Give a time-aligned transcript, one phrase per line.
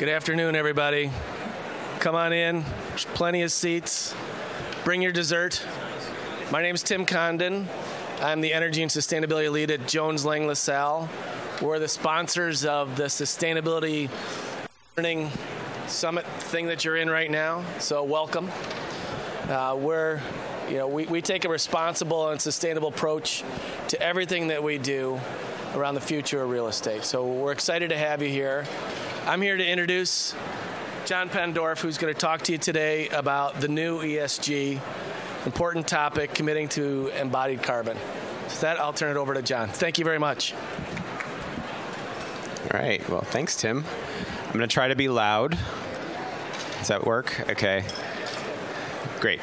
[0.00, 1.10] Good afternoon, everybody.
[1.98, 2.64] Come on in.
[2.88, 4.14] There's plenty of seats.
[4.82, 5.62] Bring your dessert.
[6.50, 7.68] My name is Tim Condon.
[8.22, 11.06] I'm the Energy and Sustainability Lead at Jones Lang LaSalle.
[11.60, 14.08] We're the sponsors of the Sustainability
[14.96, 15.28] Learning
[15.86, 17.62] Summit thing that you're in right now.
[17.78, 18.50] So, welcome.
[19.50, 20.18] Uh, we're,
[20.70, 23.44] you know, we, we take a responsible and sustainable approach
[23.88, 25.20] to everything that we do
[25.74, 27.04] around the future of real estate.
[27.04, 28.64] So, we're excited to have you here.
[29.26, 30.34] I'm here to introduce
[31.04, 34.80] John Pendorf, who's going to talk to you today about the new ESG,
[35.44, 37.98] important topic, committing to embodied carbon.
[38.44, 39.68] With that, I'll turn it over to John.
[39.68, 40.54] Thank you very much.
[42.72, 43.06] All right.
[43.10, 43.84] Well, thanks, Tim.
[44.46, 45.58] I'm going to try to be loud.
[46.78, 47.48] Does that work?
[47.50, 47.84] Okay.
[49.20, 49.40] Great.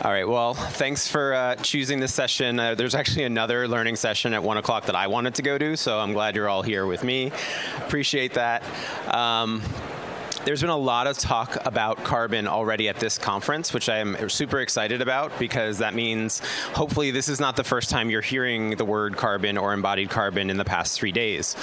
[0.00, 0.28] All right.
[0.28, 2.60] Well, thanks for uh, choosing this session.
[2.60, 5.76] Uh, there's actually another learning session at one o'clock that I wanted to go to,
[5.76, 7.32] so I'm glad you're all here with me.
[7.78, 8.62] Appreciate that.
[9.12, 9.60] Um,
[10.48, 14.30] there's been a lot of talk about carbon already at this conference, which I am
[14.30, 16.40] super excited about because that means
[16.72, 20.48] hopefully this is not the first time you're hearing the word carbon or embodied carbon
[20.48, 21.54] in the past three days.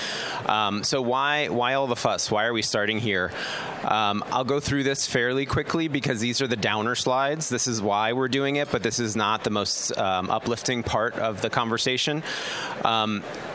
[0.46, 2.30] Um, so why why all the fuss?
[2.30, 3.32] Why are we starting here?
[3.84, 7.50] Um, I'll go through this fairly quickly because these are the downer slides.
[7.50, 11.16] This is why we're doing it, but this is not the most um, uplifting part
[11.16, 12.22] of the conversation.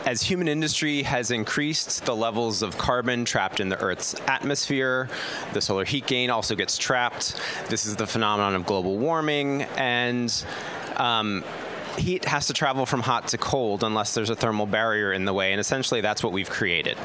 [0.05, 5.07] As human industry has increased the levels of carbon trapped in the Earth's atmosphere,
[5.53, 7.39] the solar heat gain also gets trapped.
[7.69, 10.43] This is the phenomenon of global warming, and
[10.97, 11.43] um,
[11.99, 15.33] heat has to travel from hot to cold unless there's a thermal barrier in the
[15.33, 16.97] way, and essentially that's what we've created.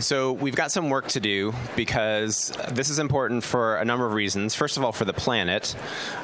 [0.00, 4.14] So we've got some work to do because this is important for a number of
[4.14, 4.54] reasons.
[4.54, 5.76] First of all, for the planet.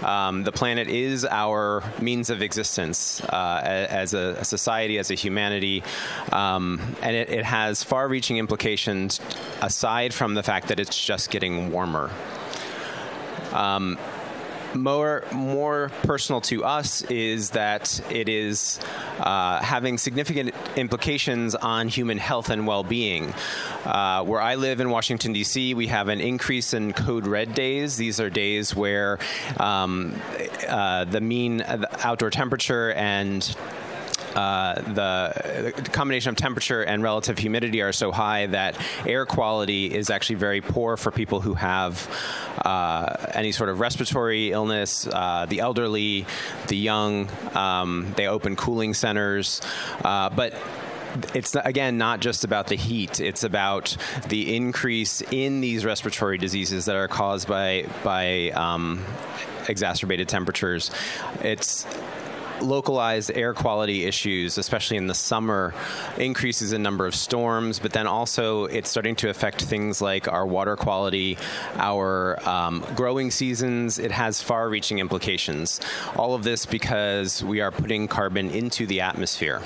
[0.02, 5.82] Um, the planet is our means of existence uh, as a, society, as a humanity,
[6.32, 9.20] um, and it, it has far-reaching implications
[9.60, 12.10] aside from the fact that it's just getting warmer.
[13.52, 13.98] Um,
[14.74, 18.78] more more personal to us is that it is
[19.18, 23.32] uh, having significant implications on human health and well-being.
[23.84, 27.96] Uh, where I live in Washington D.C., we have an increase in code red days.
[27.96, 29.18] These are days where
[29.58, 30.20] um,
[30.68, 31.62] uh, the mean
[32.02, 33.56] outdoor temperature and
[34.36, 39.86] uh, the, the, combination of temperature and relative humidity are so high that air quality
[39.86, 42.06] is actually very poor for people who have
[42.62, 46.26] uh, any sort of respiratory illness, uh, the elderly,
[46.68, 47.30] the young.
[47.54, 49.62] Um, they open cooling centers,
[50.04, 50.54] uh, but
[51.34, 53.20] it's again not just about the heat.
[53.20, 53.96] It's about
[54.28, 59.02] the increase in these respiratory diseases that are caused by by um,
[59.66, 60.90] exacerbated temperatures.
[61.40, 61.86] It's
[62.60, 65.74] localized air quality issues, especially in the summer,
[66.18, 70.46] increases in number of storms, but then also it's starting to affect things like our
[70.46, 71.38] water quality,
[71.76, 73.98] our um, growing seasons.
[73.98, 75.80] It has far reaching implications.
[76.16, 79.62] All of this because we are putting carbon into the atmosphere.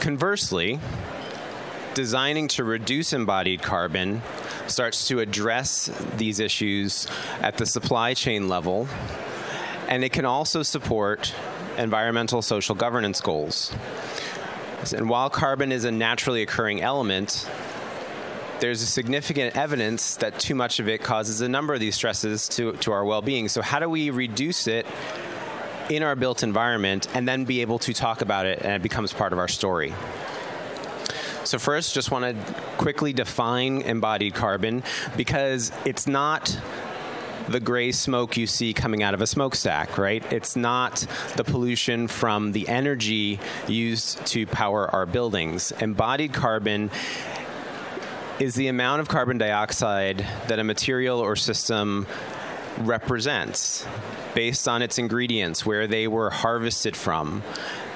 [0.00, 0.78] Conversely,
[1.94, 4.22] designing to reduce embodied carbon
[4.66, 7.06] starts to address these issues
[7.40, 8.86] at the supply chain level
[9.88, 11.34] and it can also support
[11.78, 13.74] environmental social governance goals.
[14.94, 17.48] And while carbon is a naturally occurring element,
[18.60, 22.72] there's significant evidence that too much of it causes a number of these stresses to,
[22.72, 23.48] to our well being.
[23.48, 24.86] So, how do we reduce it
[25.90, 29.12] in our built environment and then be able to talk about it and it becomes
[29.12, 29.94] part of our story?
[31.44, 34.82] So, first, just want to quickly define embodied carbon
[35.16, 36.58] because it's not
[37.48, 40.24] the gray smoke you see coming out of a smokestack, right?
[40.32, 45.72] It's not the pollution from the energy used to power our buildings.
[45.80, 46.90] Embodied carbon
[48.38, 52.06] is the amount of carbon dioxide that a material or system
[52.78, 53.86] represents
[54.34, 57.42] based on its ingredients, where they were harvested from,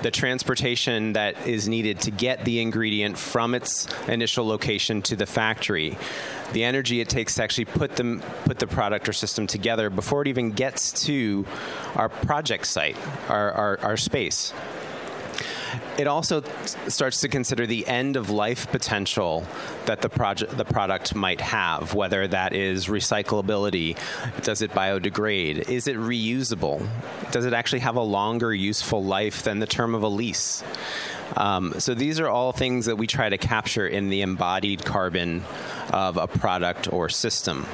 [0.03, 5.27] the transportation that is needed to get the ingredient from its initial location to the
[5.27, 5.99] factory,
[6.53, 10.23] the energy it takes to actually put them put the product or system together before
[10.23, 11.47] it even gets to
[11.94, 12.97] our project site,
[13.29, 14.53] our, our, our space.
[15.99, 16.43] It also
[16.88, 19.46] starts to consider the end of life potential
[19.87, 23.96] that the project the product might have, whether that is recyclability,
[24.43, 26.87] does it biodegrade, is it reusable,
[27.31, 30.64] does it actually have a longer useful life than the term of a lease?
[31.37, 35.44] Um, so these are all things that we try to capture in the embodied carbon
[35.93, 37.66] of a product or system.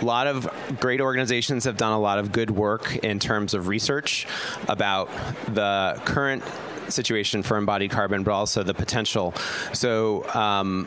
[0.00, 0.48] A lot of
[0.80, 4.26] great organizations have done a lot of good work in terms of research
[4.68, 5.10] about
[5.48, 6.42] the current
[6.88, 9.34] situation for embodied carbon, but also the potential.
[9.72, 10.86] So, um,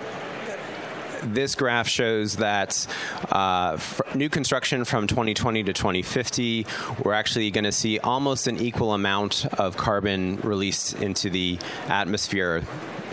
[1.23, 2.85] this graph shows that
[3.31, 3.79] uh,
[4.13, 6.65] new construction from 2020 to 2050,
[7.03, 11.57] we're actually going to see almost an equal amount of carbon released into the
[11.87, 12.63] atmosphere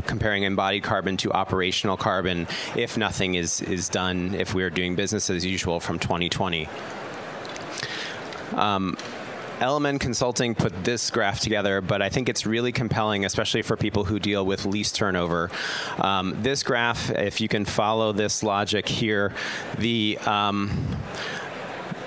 [0.07, 2.47] comparing embodied carbon to operational carbon
[2.77, 6.69] if nothing is, is done, if we're doing business as usual from 2020.
[8.53, 8.97] Um,
[9.61, 14.05] LMN Consulting put this graph together, but I think it's really compelling, especially for people
[14.05, 15.51] who deal with lease turnover.
[15.99, 19.33] Um, this graph, if you can follow this logic here,
[19.79, 20.97] the um,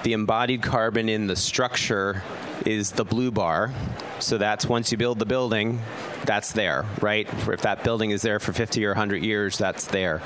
[0.04, 2.22] the embodied carbon in the structure
[2.66, 3.74] is the blue bar.
[4.20, 5.82] So that's once you build the building,
[6.26, 7.28] that's there, right?
[7.48, 10.22] If that building is there for 50 or 100 years, that's there.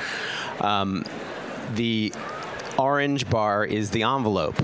[0.62, 1.06] Um,
[1.74, 2.14] the
[2.78, 4.56] orange bar is the envelope.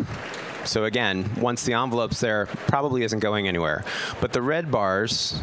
[0.65, 3.83] So again, once the envelope's there, probably isn't going anywhere.
[4.19, 5.41] But the red bars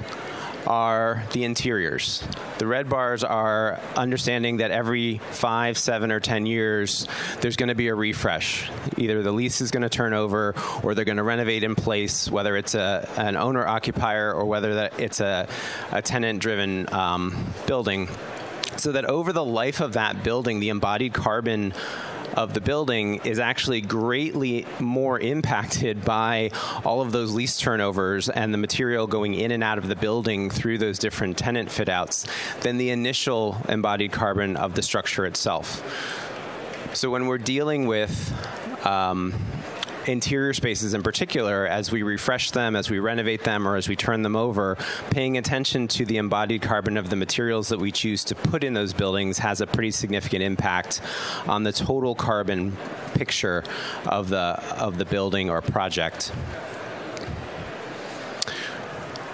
[0.67, 2.27] are the interiors.
[2.59, 7.07] The red bars are understanding that every five, seven, or ten years,
[7.41, 8.71] there's going to be a refresh.
[8.97, 12.31] Either the lease is going to turn over, or they're going to renovate in place,
[12.31, 15.49] whether it's a, an owner occupier or whether that it's a,
[15.93, 18.09] a tenant driven um, building.
[18.77, 21.75] So that over the life of that building, the embodied carbon
[22.35, 26.51] of the building is actually greatly more impacted by
[26.85, 30.51] all of those lease turnovers and the material going in and out of the building
[30.51, 32.27] through those different tenant fit outs
[32.61, 35.83] than the initial embodied carbon of the structure itself.
[36.95, 38.33] So when we're dealing with
[38.87, 39.35] um,
[40.07, 43.97] interior spaces in particular, as we refresh them, as we renovate them, or as we
[43.97, 44.77] turn them over,
[45.11, 48.75] paying attention to the embodied carbon of the materials that we choose to put in
[48.75, 51.01] those buildings has a pretty significant impact
[51.47, 52.77] on the total carbon
[53.15, 53.65] picture
[54.07, 56.33] of the of the building or project.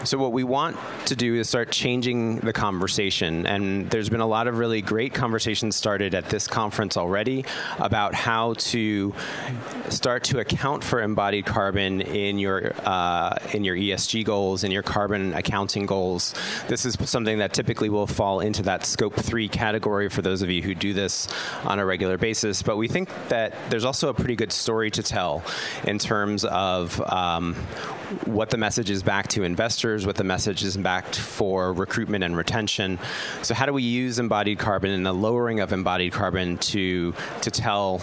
[0.02, 3.46] So, what we want to do is start changing the conversation.
[3.46, 7.44] And there's been a lot of really great conversations started at this conference already
[7.78, 9.14] about how to
[9.90, 14.82] start to account for embodied carbon in your uh, in your ESG goals, in your
[14.82, 16.34] carbon accounting goals.
[16.68, 20.48] This is something that typically will fall into that scope three category for those of
[20.48, 21.28] you who do this
[21.64, 22.62] on a regular basis.
[22.62, 25.42] But we think that there's also a pretty good story to tell
[25.84, 27.54] in terms of um,
[28.24, 32.36] what the message is back to investors what the message is back for recruitment and
[32.36, 32.98] retention.
[33.42, 37.50] So, how do we use embodied carbon and the lowering of embodied carbon to to
[37.50, 38.02] tell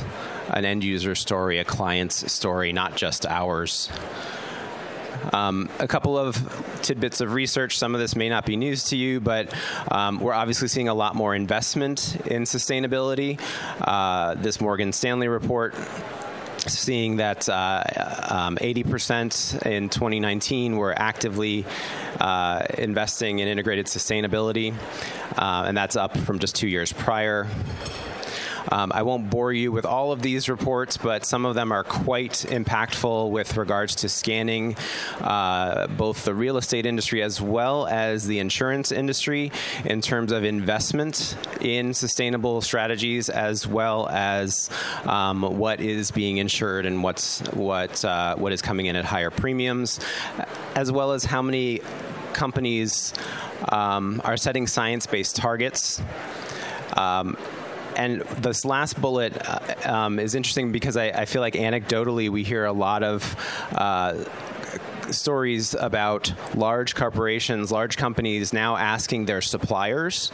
[0.49, 3.89] an end user story, a client's story, not just ours?
[5.33, 6.37] Um, a couple of
[6.83, 7.77] tidbits of research.
[7.77, 9.53] Some of this may not be news to you, but
[9.91, 13.39] um, we're obviously seeing a lot more investment in sustainability.
[13.81, 15.75] Uh, this Morgan Stanley report
[16.69, 17.83] seeing that uh,
[18.29, 21.65] um, 80% in 2019 were actively
[22.19, 24.73] uh, investing in integrated sustainability,
[25.37, 27.47] uh, and that's up from just two years prior.
[28.71, 31.83] Um, I won't bore you with all of these reports, but some of them are
[31.83, 34.75] quite impactful with regards to scanning
[35.21, 39.51] uh, both the real estate industry as well as the insurance industry
[39.85, 44.69] in terms of investment in sustainable strategies as well as
[45.05, 49.29] um, what is being insured and what's what uh, what is coming in at higher
[49.29, 49.99] premiums,
[50.75, 51.81] as well as how many
[52.33, 53.13] companies
[53.69, 56.01] um, are setting science-based targets.
[56.95, 57.37] Um,
[57.97, 62.43] and this last bullet uh, um, is interesting because I, I, feel like anecdotally we
[62.43, 63.35] hear a lot of.
[63.73, 64.23] Uh,
[65.11, 70.33] stories about large corporations, large companies now asking their suppliers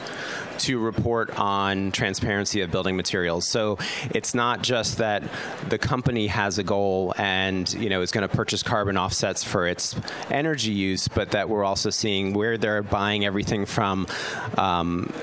[0.58, 3.48] to report on transparency of building materials.
[3.48, 3.78] So
[4.12, 5.24] it's not just that
[5.70, 9.68] the company has a goal and you know is going to purchase carbon offsets for
[9.68, 9.96] its
[10.30, 14.08] energy use, but that we're also seeing where they're buying everything from
[14.58, 15.14] um,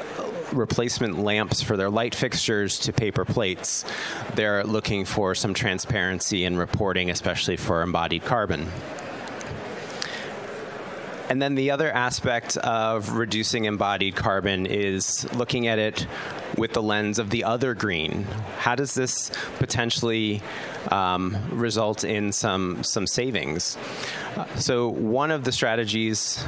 [0.53, 3.85] replacement lamps for their light fixtures to paper plates.
[4.35, 8.69] They're looking for some transparency in reporting, especially for embodied carbon.
[11.31, 16.09] And then the other aspect of reducing embodied carbon is looking at it
[16.57, 18.25] with the lens of the other green.
[18.59, 20.43] How does this potentially
[20.91, 23.79] um, result in some some savings?
[24.57, 26.45] So one of the strategies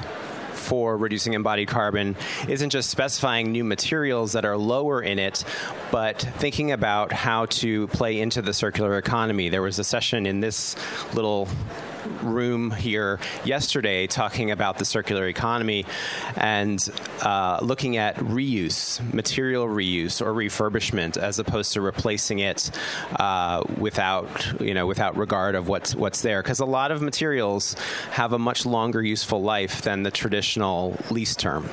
[0.63, 2.17] for reducing embodied carbon
[2.49, 5.45] isn't just specifying new materials that are lower in it,
[5.91, 9.49] but thinking about how to play into the circular economy.
[9.49, 10.77] There was a session in this
[11.15, 11.49] little
[12.23, 15.85] room here yesterday talking about the circular economy
[16.37, 16.89] and
[17.23, 22.71] uh, looking at reuse, material reuse or refurbishment, as opposed to replacing it
[23.17, 26.43] uh, without you know without regard of what's what's there.
[26.43, 27.75] Because a lot of materials
[28.11, 31.69] have a much longer useful life than the traditional lease term.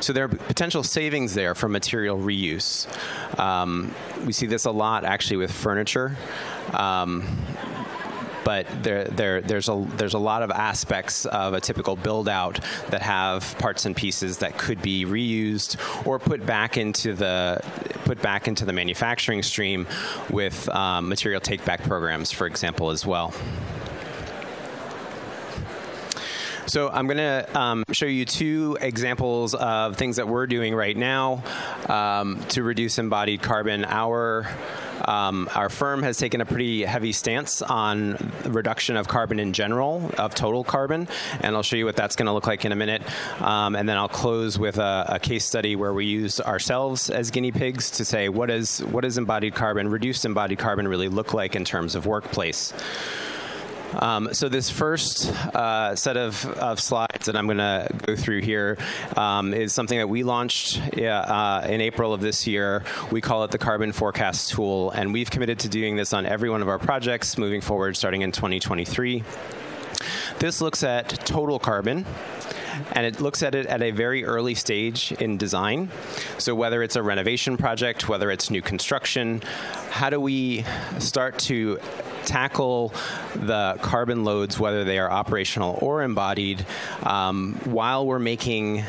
[0.00, 2.86] So there are potential savings there for material reuse.
[3.38, 3.94] Um,
[4.24, 6.16] we see this a lot actually with furniture.
[6.72, 7.26] Um,
[8.46, 12.60] but there, there, there's a there's a lot of aspects of a typical build out
[12.90, 15.76] that have parts and pieces that could be reused
[16.06, 17.60] or put back into the
[18.04, 19.84] put back into the manufacturing stream
[20.30, 23.34] with um, material take back programs, for example, as well.
[26.68, 30.96] So I'm going to um, show you two examples of things that we're doing right
[30.96, 31.42] now
[31.88, 33.84] um, to reduce embodied carbon.
[33.84, 34.48] Our
[35.06, 40.10] um, our firm has taken a pretty heavy stance on reduction of carbon in general,
[40.18, 41.08] of total carbon,
[41.40, 43.02] and I'll show you what that's going to look like in a minute.
[43.40, 47.30] Um, and then I'll close with a, a, case study where we use ourselves as
[47.30, 51.34] guinea pigs to say what is what does embodied carbon, reduced embodied carbon, really look
[51.34, 52.72] like in terms of workplace.
[53.94, 58.40] Um, so this first uh, set of, of, slides that I'm going to go through
[58.40, 58.78] here
[59.16, 62.84] um, is something that we launched uh, in April of this year.
[63.10, 66.50] We call it the Carbon Forecast Tool, and we've committed to doing this on every
[66.50, 69.22] one of our projects moving forward starting in 2023.
[70.38, 72.04] This looks at total carbon
[72.92, 75.90] and it looks at it at a very early stage in design.
[76.38, 79.42] So, whether it's a renovation project, whether it's new construction,
[79.90, 80.64] how do we
[80.98, 81.78] start to
[82.26, 82.92] tackle
[83.34, 86.66] the carbon loads, whether they are operational or embodied,
[87.02, 88.84] um, while we're making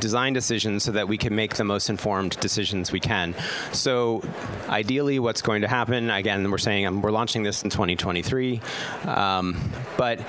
[0.00, 3.34] design decisions so that we can make the most informed decisions we can.
[3.72, 4.22] So,
[4.68, 6.10] ideally, what's going to happen?
[6.10, 8.60] Again, we're saying um, we're launching this in 2023,
[9.04, 9.58] um,
[9.96, 10.20] but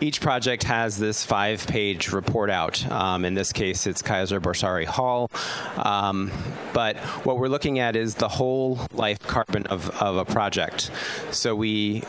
[0.00, 2.84] each project has this five-page report out.
[2.90, 5.30] Um, in this case, it's Kaiser Borsari Hall,
[5.76, 6.30] um,
[6.72, 10.90] but what we're looking at is the whole life carbon of, of a project.
[11.30, 12.02] So we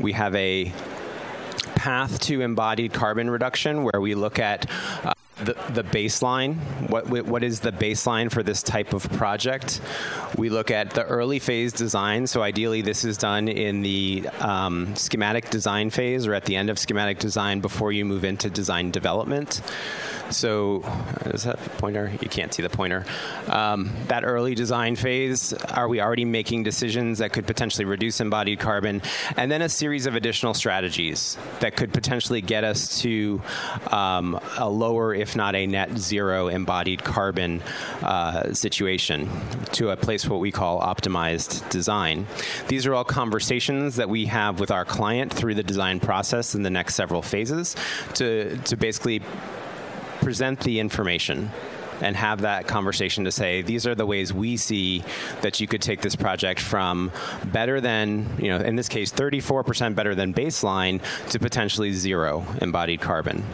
[0.00, 0.72] we have a
[1.74, 4.66] path to embodied carbon reduction where we look at
[5.44, 6.56] the, the baseline.
[6.90, 9.80] What what is the baseline for this type of project?
[10.36, 12.26] We look at the early phase design.
[12.26, 16.70] So ideally, this is done in the um, schematic design phase or at the end
[16.70, 19.60] of schematic design before you move into design development.
[20.30, 20.82] So,
[21.26, 22.12] is that pointer?
[22.20, 23.04] You can't see the pointer.
[23.48, 28.58] Um, that early design phase, are we already making decisions that could potentially reduce embodied
[28.58, 29.02] carbon?
[29.36, 33.42] And then a series of additional strategies that could potentially get us to
[33.90, 37.62] um, a lower, if not a net zero embodied carbon
[38.02, 39.28] uh, situation,
[39.72, 42.26] to a place what we call optimized design.
[42.68, 46.62] These are all conversations that we have with our client through the design process in
[46.62, 47.76] the next several phases
[48.14, 49.22] to, to basically
[50.24, 51.50] present the information
[52.00, 55.04] and have that conversation to say these are the ways we see
[55.42, 57.12] that you could take this project from
[57.44, 63.00] better than you know in this case 34% better than baseline to potentially zero embodied
[63.00, 63.44] carbon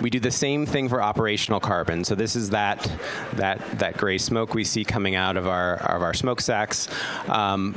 [0.00, 2.04] we do the same thing for operational carbon.
[2.04, 2.90] So this is that
[3.34, 6.86] that that gray smoke we see coming out of our of our smokestacks.
[7.28, 7.74] Um,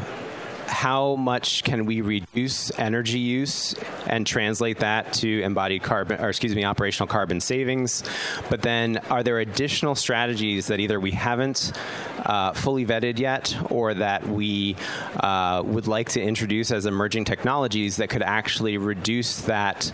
[0.70, 3.74] how much can we reduce energy use
[4.08, 8.04] and translate that to embodied carbon, or excuse me, operational carbon savings?
[8.50, 11.72] But then, are there additional strategies that either we haven't
[12.20, 14.76] uh, fully vetted yet, or that we
[15.18, 19.92] uh, would like to introduce as emerging technologies that could actually reduce that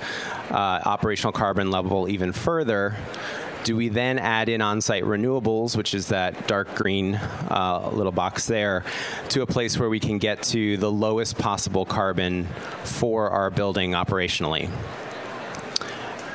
[0.52, 2.96] uh, operational carbon level even further?
[3.66, 8.12] Do we then add in on site renewables, which is that dark green uh, little
[8.12, 8.84] box there,
[9.30, 12.46] to a place where we can get to the lowest possible carbon
[12.84, 14.70] for our building operationally?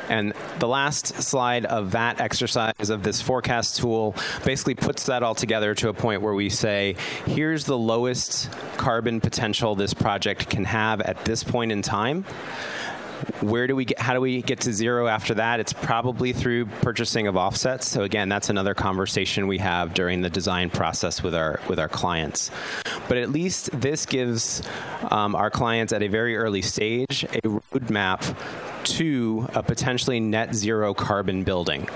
[0.09, 5.37] And the last slide of that exercise of this forecast tool basically puts that all
[5.37, 6.97] together to a point where we say,
[7.27, 12.25] here's the lowest carbon potential this project can have at this point in time
[13.41, 15.61] where do we get how do we get to zero after that?
[15.61, 17.89] It's probably through purchasing of offsets.
[17.89, 21.89] So again that's another conversation we have during the design process with our with our
[21.89, 22.51] clients.
[23.09, 24.63] But at least this gives
[25.11, 28.37] um, our clients at a very early stage a roadmap
[28.85, 31.89] to a potentially net zero carbon building.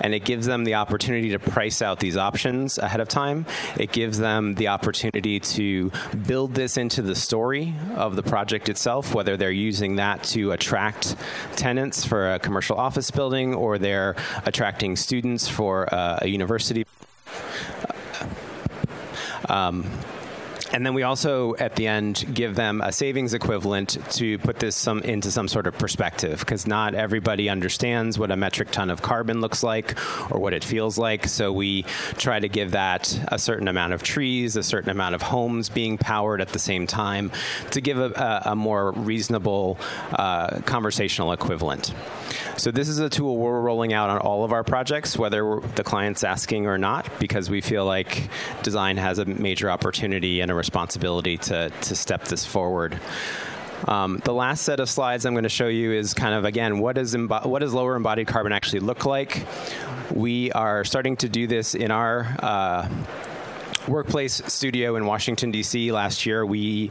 [0.00, 3.46] And it gives them the opportunity to price out these options ahead of time.
[3.76, 5.90] It gives them the opportunity to
[6.26, 11.16] build this into the story of the project itself, whether they're using that to attract
[11.56, 16.86] tenants for a commercial office building or they're attracting students for a, a university.
[19.48, 19.90] Um,
[20.72, 24.74] and then we also, at the end, give them a savings equivalent to put this
[24.74, 29.02] some into some sort of perspective, because not everybody understands what a metric ton of
[29.02, 29.98] carbon looks like
[30.30, 31.28] or what it feels like.
[31.28, 31.82] So we
[32.16, 35.98] try to give that a certain amount of trees, a certain amount of homes being
[35.98, 37.30] powered at the same time,
[37.72, 39.78] to give a, a, more reasonable
[40.12, 41.92] uh, conversational equivalent.
[42.56, 45.84] So this is a tool we're rolling out on all of our projects, whether the
[45.84, 48.28] client's asking or not, because we feel like
[48.62, 52.96] design has a major opportunity and a responsibility to, to step this forward.
[53.88, 56.78] Um, the last set of slides I'm going to show you is kind of again
[56.78, 59.44] what does what does lower embodied carbon actually look like.
[60.12, 62.88] We are starting to do this in our uh,
[63.88, 65.92] workplace studio in Washington, D.C.
[65.92, 66.90] last year, we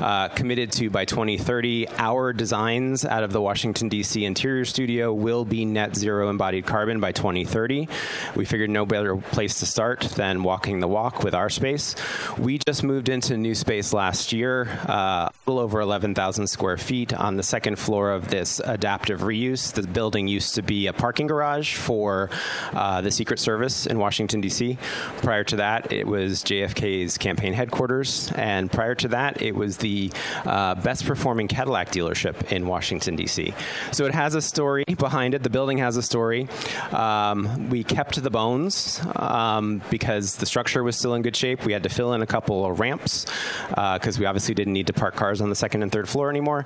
[0.00, 4.24] uh, committed to by 2030, our designs out of the Washington, D.C.
[4.24, 7.88] interior studio will be net zero embodied carbon by 2030.
[8.36, 11.94] We figured no better place to start than walking the walk with our space.
[12.38, 17.12] We just moved into new space last year, uh, a little over 11,000 square feet
[17.12, 19.72] on the second floor of this adaptive reuse.
[19.72, 22.30] The building used to be a parking garage for
[22.72, 24.78] uh, the Secret Service in Washington, D.C.
[25.18, 29.76] Prior to that, it was was JFK's campaign headquarters, and prior to that, it was
[29.76, 30.10] the
[30.46, 33.52] uh, best performing Cadillac dealership in Washington, D.C.
[33.92, 35.42] So it has a story behind it.
[35.42, 36.48] The building has a story.
[36.90, 41.66] Um, we kept the bones um, because the structure was still in good shape.
[41.66, 43.26] We had to fill in a couple of ramps
[43.68, 46.30] because uh, we obviously didn't need to park cars on the second and third floor
[46.30, 46.64] anymore.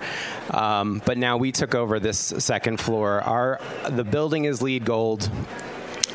[0.52, 3.20] Um, but now we took over this second floor.
[3.20, 5.28] Our the building is LEED gold.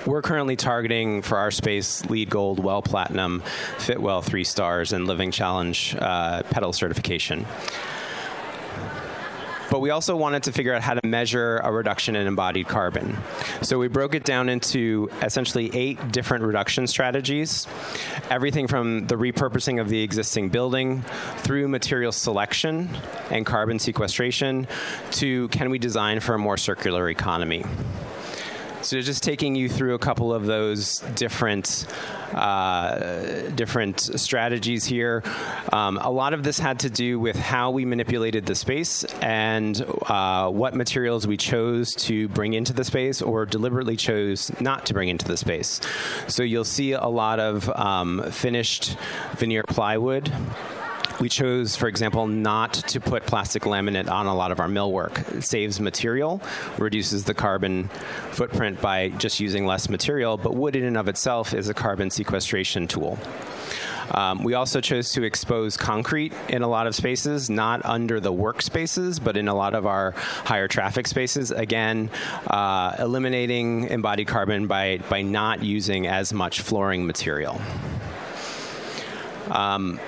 [0.05, 3.43] We're currently targeting for our space LEED Gold, WELL Platinum,
[3.77, 7.45] Fitwel three stars, and Living Challenge uh, Petal certification.
[9.69, 13.15] But we also wanted to figure out how to measure a reduction in embodied carbon.
[13.61, 17.67] So we broke it down into essentially eight different reduction strategies
[18.29, 21.03] everything from the repurposing of the existing building
[21.37, 22.89] through material selection
[23.29, 24.67] and carbon sequestration
[25.11, 27.63] to can we design for a more circular economy.
[28.83, 31.85] So just taking you through a couple of those different
[32.33, 35.23] uh, different strategies here.
[35.71, 39.83] Um, a lot of this had to do with how we manipulated the space and
[40.07, 44.93] uh, what materials we chose to bring into the space or deliberately chose not to
[44.93, 45.81] bring into the space.
[46.27, 48.97] So you'll see a lot of um, finished
[49.33, 50.31] veneer plywood.
[51.21, 55.37] We chose, for example, not to put plastic laminate on a lot of our millwork.
[55.37, 56.41] It saves material,
[56.79, 57.89] reduces the carbon
[58.31, 62.09] footprint by just using less material, but wood in and of itself is a carbon
[62.09, 63.19] sequestration tool.
[64.09, 68.33] Um, we also chose to expose concrete in a lot of spaces, not under the
[68.33, 71.51] workspaces, but in a lot of our higher traffic spaces.
[71.51, 72.09] Again,
[72.47, 77.61] uh, eliminating embodied carbon by, by not using as much flooring material.
[79.51, 79.99] Um,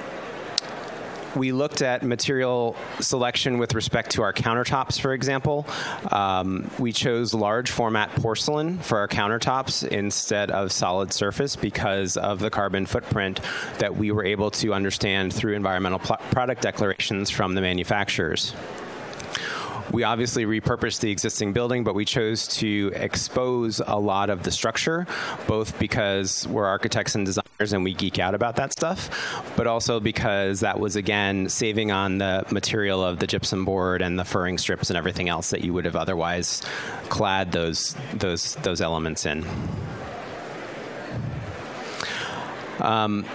[1.36, 5.66] we looked at material selection with respect to our countertops, for example.
[6.12, 12.40] Um, we chose large format porcelain for our countertops instead of solid surface because of
[12.40, 13.40] the carbon footprint
[13.80, 18.54] that we were able to understand through environmental pl- product declarations from the manufacturers.
[19.92, 24.52] We obviously repurposed the existing building, but we chose to expose a lot of the
[24.52, 25.06] structure,
[25.48, 30.00] both because we're architects and designers and we geek out about that stuff, but also
[30.00, 34.58] because that was, again, saving on the material of the gypsum board and the furring
[34.58, 36.62] strips and everything else that you would have otherwise
[37.10, 39.46] clad those, those, those elements in.
[42.80, 43.26] Um,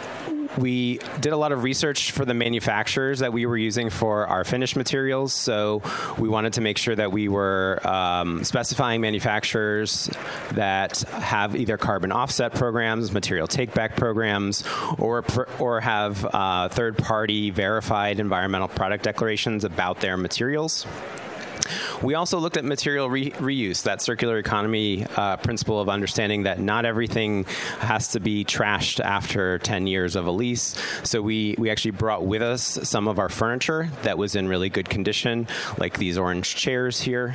[0.58, 4.44] we did a lot of research for the manufacturers that we were using for our
[4.44, 5.32] finished materials.
[5.32, 5.82] So
[6.18, 10.10] we wanted to make sure that we were um, specifying manufacturers
[10.52, 14.64] that have either carbon offset programs, material takeback programs,
[14.98, 15.24] or
[15.58, 20.86] or have uh, third-party verified environmental product declarations about their materials.
[22.02, 26.60] We also looked at material re- reuse, that circular economy uh, principle of understanding that
[26.60, 27.44] not everything
[27.80, 30.74] has to be trashed after 10 years of a lease.
[31.02, 34.68] So we, we actually brought with us some of our furniture that was in really
[34.68, 35.46] good condition,
[35.78, 37.34] like these orange chairs here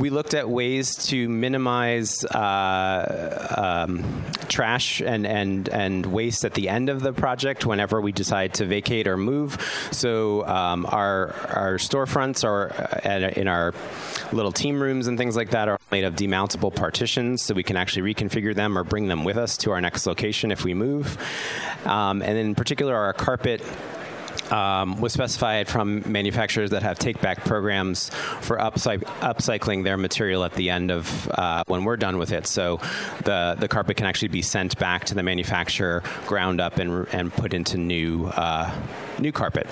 [0.00, 6.70] we looked at ways to minimize uh, um, trash and, and, and waste at the
[6.70, 9.60] end of the project whenever we decide to vacate or move.
[9.92, 12.72] So um, our, our storefronts are
[13.04, 13.74] uh, in our
[14.32, 17.76] little team rooms and things like that are made of demountable partitions so we can
[17.76, 21.18] actually reconfigure them or bring them with us to our next location if we move.
[21.84, 23.60] Um, and in particular, our carpet
[24.50, 28.10] um, was specified from manufacturers that have take-back programs
[28.40, 32.46] for upcy- upcycling their material at the end of uh, when we're done with it.
[32.46, 32.80] So
[33.24, 37.32] the the carpet can actually be sent back to the manufacturer, ground up, and and
[37.32, 38.70] put into new uh,
[39.18, 39.66] new carpet.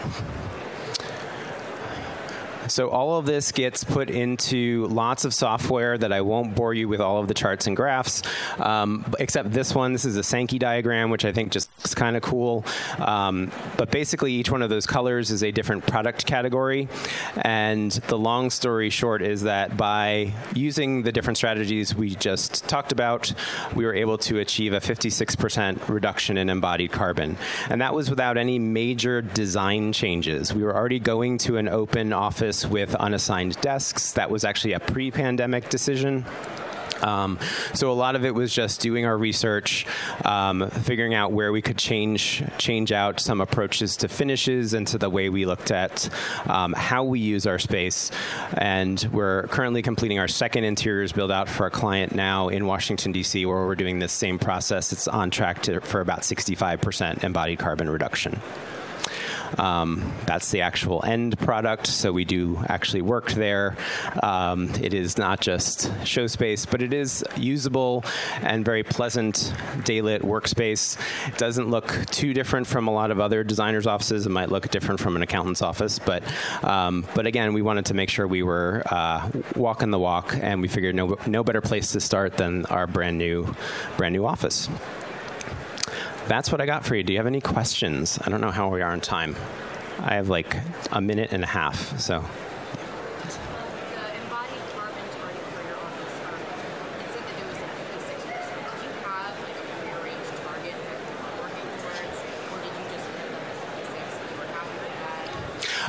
[2.68, 6.86] So all of this gets put into lots of software that I won't bore you
[6.86, 8.22] with all of the charts and graphs,
[8.58, 9.92] um, except this one.
[9.92, 12.64] This is a Sankey diagram, which I think just kind of cool.
[12.98, 16.88] Um, but basically, each one of those colors is a different product category.
[17.36, 22.92] And the long story short is that by using the different strategies we just talked
[22.92, 23.32] about,
[23.74, 27.36] we were able to achieve a 56% reduction in embodied carbon.
[27.68, 30.54] And that was without any major design changes.
[30.54, 34.12] We were already going to an open office with unassigned desks.
[34.12, 36.24] That was actually a pre pandemic decision.
[37.02, 37.38] Um,
[37.74, 39.86] so a lot of it was just doing our research,
[40.24, 44.98] um, figuring out where we could change change out some approaches to finishes and to
[44.98, 46.08] the way we looked at
[46.48, 48.10] um, how we use our space.
[48.54, 53.12] And we're currently completing our second interiors build out for a client now in Washington
[53.12, 54.92] D.C., where we're doing this same process.
[54.92, 58.40] It's on track to, for about 65% embodied carbon reduction.
[59.56, 61.86] Um, that's the actual end product.
[61.86, 63.76] So we do actually work there.
[64.22, 68.04] Um, it is not just show space, but it is usable
[68.42, 70.98] and very pleasant daylit workspace.
[71.28, 74.26] It doesn't look too different from a lot of other designers' offices.
[74.26, 76.22] It might look different from an accountant's office, but
[76.64, 80.60] um, but again, we wanted to make sure we were uh, walking the walk, and
[80.60, 83.54] we figured no no better place to start than our brand new
[83.96, 84.68] brand new office
[86.28, 87.02] that's what I got for you.
[87.02, 88.18] Do you have any questions?
[88.24, 89.34] I don't know how we are on time.
[89.98, 90.56] I have like
[90.92, 92.24] a minute and a half, so.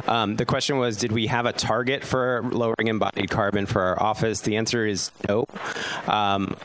[0.07, 4.01] Um, the question was, did we have a target for lowering embodied carbon for our
[4.01, 4.41] office?
[4.41, 5.45] The answer is no.
[6.07, 6.55] Um,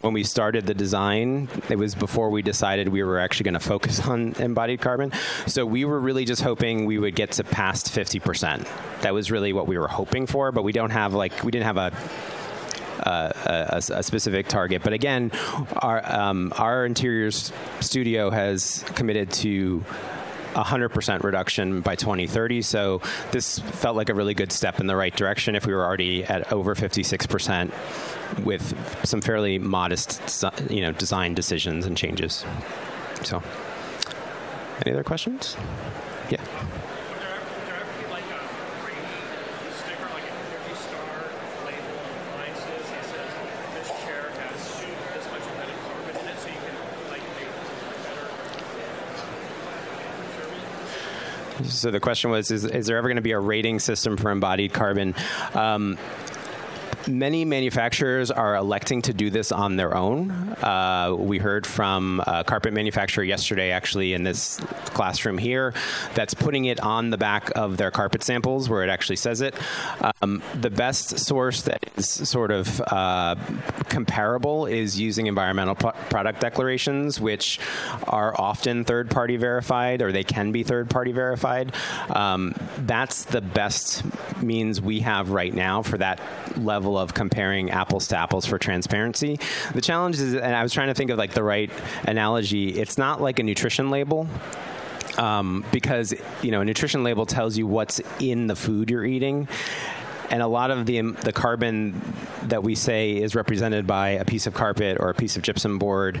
[0.00, 3.60] when we started the design, it was before we decided we were actually going to
[3.60, 5.12] focus on embodied carbon.
[5.46, 8.66] So we were really just hoping we would get to past 50%.
[9.02, 11.66] That was really what we were hoping for, but we don't have like, we didn't
[11.66, 11.92] have a
[12.98, 13.32] uh,
[13.70, 14.82] a, a, specific target.
[14.82, 15.30] But again,
[15.76, 19.84] our um, our interiors studio has committed to
[20.64, 22.62] 100% reduction by 2030.
[22.62, 23.00] So
[23.32, 26.24] this felt like a really good step in the right direction if we were already
[26.24, 27.72] at over 56%
[28.44, 32.44] with some fairly modest, you know, design decisions and changes.
[33.22, 33.42] So,
[34.84, 35.56] any other questions?
[51.68, 54.30] So the question was: Is, is there ever going to be a rating system for
[54.30, 55.14] embodied carbon?
[55.54, 55.98] Um,
[57.08, 60.30] many manufacturers are electing to do this on their own.
[60.62, 65.74] Uh, we heard from a carpet manufacturer yesterday, actually, in this classroom here,
[66.14, 69.54] that's putting it on the back of their carpet samples where it actually says it.
[70.20, 73.36] Um, the best source that is sort of uh,
[73.88, 77.58] comparable is using environmental pro- product declarations, which
[78.06, 81.74] are often third party verified or they can be third party verified.
[82.10, 84.02] Um, that's the best
[84.42, 86.20] means we have right now for that
[86.58, 89.38] level of comparing apples to apples for transparency.
[89.74, 91.70] The challenge is, and I was trying to think of like the right
[92.04, 94.28] analogy, it's not like a nutrition label.
[95.16, 99.48] Um, because you know a nutrition label tells you what's in the food you're eating
[100.30, 102.00] and a lot of the um, the carbon
[102.44, 105.78] that we say is represented by a piece of carpet or a piece of gypsum
[105.78, 106.16] board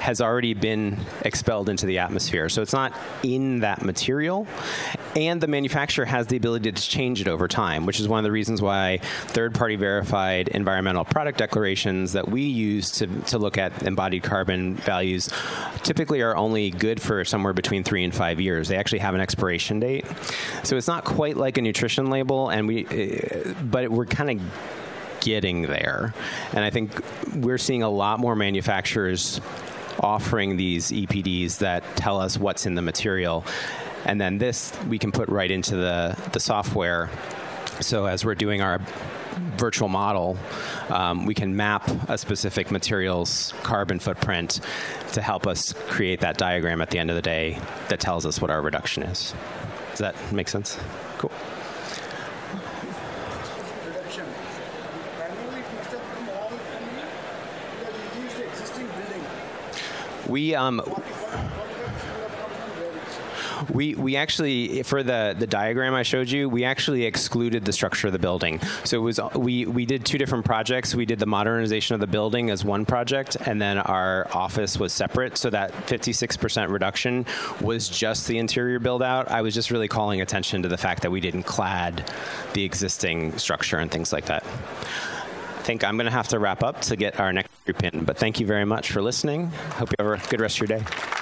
[0.00, 2.48] has already been expelled into the atmosphere.
[2.48, 2.92] So it's not
[3.22, 4.46] in that material,
[5.14, 8.24] and the manufacturer has the ability to change it over time, which is one of
[8.24, 13.82] the reasons why third-party verified environmental product declarations that we use to to look at
[13.82, 15.28] embodied carbon values
[15.82, 18.68] typically are only good for somewhere between three and five years.
[18.68, 20.06] They actually have an expiration date,
[20.62, 22.84] so it's not quite like a nutrition label, and we
[23.62, 26.14] but we're kind of getting there.
[26.52, 27.00] And I think
[27.34, 29.40] we're seeing a lot more manufacturers
[30.00, 33.44] offering these EPDs that tell us what's in the material.
[34.04, 37.10] And then this we can put right into the, the software.
[37.80, 38.80] So as we're doing our
[39.56, 40.36] virtual model,
[40.88, 44.60] um, we can map a specific material's carbon footprint
[45.12, 48.40] to help us create that diagram at the end of the day that tells us
[48.40, 49.34] what our reduction is.
[49.90, 50.78] Does that make sense?
[51.18, 51.32] Cool.
[60.28, 60.82] We um,
[63.72, 68.06] We we actually for the the diagram I showed you, we actually excluded the structure
[68.06, 68.60] of the building.
[68.84, 70.94] So it was we we did two different projects.
[70.94, 74.92] We did the modernization of the building as one project, and then our office was
[74.92, 75.36] separate.
[75.36, 77.26] So that 56% reduction
[77.60, 79.30] was just the interior build out.
[79.30, 82.10] I was just really calling attention to the fact that we didn't clad
[82.52, 84.44] the existing structure and things like that.
[85.68, 88.06] I think I'm going to have to wrap up to get our next group in.
[88.06, 89.48] But thank you very much for listening.
[89.72, 91.17] Hope you have a good rest of your day.